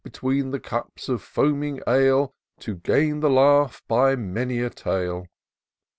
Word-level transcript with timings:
Between 0.03 0.49
the 0.49 0.59
cups 0.59 1.09
of 1.09 1.21
foaming 1.21 1.79
ale. 1.87 2.33
To 2.61 2.73
gain 2.73 3.19
the 3.19 3.29
laugh 3.29 3.83
by 3.87 4.15
many 4.15 4.59
a 4.61 4.71
tale. 4.71 5.25